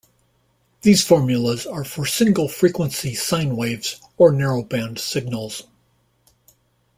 These 0.81 1.03
formulas 1.05 1.67
are 1.67 1.83
for 1.83 2.07
single-frequency 2.07 3.13
sine 3.13 3.55
waves 3.55 4.01
or 4.17 4.31
narrowband 4.31 4.97
signals. 4.97 5.67